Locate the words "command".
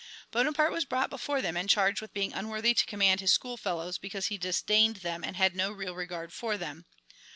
2.87-3.19